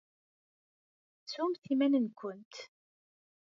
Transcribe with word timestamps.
Tettumt 1.17 1.63
iman-nkent. 1.73 2.53